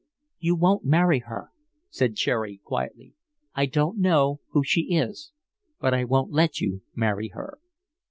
"You 0.39 0.55
won't 0.55 0.83
marry 0.83 1.19
her," 1.19 1.51
said 1.91 2.15
Cherry, 2.15 2.57
quietly. 2.63 3.13
"I 3.53 3.67
don't 3.67 3.99
know 3.99 4.39
who 4.49 4.63
she 4.63 4.95
is, 4.95 5.31
but 5.79 5.93
I 5.93 6.05
won't 6.05 6.31
let 6.31 6.59
you 6.59 6.81
marry 6.95 7.27
her." 7.35 7.59